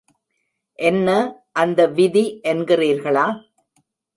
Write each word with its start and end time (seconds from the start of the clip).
என்ன 0.79 1.09
அந்த 1.53 1.79
விதி 1.87 2.25
என்கிறீர்களா? 2.43 3.27